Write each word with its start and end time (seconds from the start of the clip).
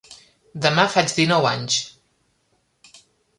Demà 0.65 0.85
faig 0.93 1.13
denou 1.19 1.45
anys. 1.51 1.77